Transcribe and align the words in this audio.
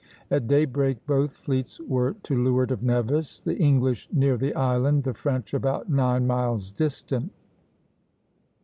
At 0.31 0.47
daybreak 0.47 1.05
both 1.05 1.31
fleets 1.33 1.79
were 1.79 2.13
to 2.23 2.35
leeward 2.43 2.71
of 2.71 2.81
Nevis, 2.81 3.39
the 3.39 3.55
English 3.57 4.09
near 4.11 4.35
the 4.35 4.55
island, 4.55 5.03
the 5.03 5.13
French 5.13 5.53
about 5.53 5.91
nine 5.91 6.25
miles 6.25 6.71
distant 6.71 7.25
(Plate 7.25 7.29
XIX.). 7.29 7.35